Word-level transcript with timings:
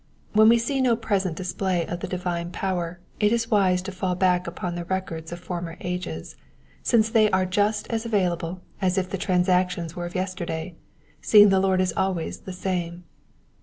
When 0.33 0.49
we 0.49 0.57
see 0.57 0.81
no 0.81 0.95
present 0.95 1.35
display 1.37 1.85
of 1.85 1.99
the 1.99 2.07
divine 2.07 2.51
power 2.51 2.99
it 3.19 3.31
is 3.31 3.51
wise 3.51 3.83
to 3.83 3.91
fall 3.91 4.15
back 4.15 4.47
upon 4.47 4.73
the 4.73 4.83
records 4.85 5.31
of 5.31 5.37
former 5.39 5.77
ages, 5.79 6.35
since 6.81 7.11
they 7.11 7.29
are 7.29 7.45
just 7.45 7.85
as 7.91 8.03
available 8.03 8.61
as 8.81 8.97
if 8.97 9.11
the 9.11 9.19
transactions 9.19 9.95
were 9.95 10.07
of 10.07 10.15
yesterday, 10.15 10.73
seeing 11.21 11.49
the 11.49 11.59
Lord 11.59 11.79
is 11.79 11.93
always 11.95 12.39
the 12.39 12.51
same. 12.51 13.03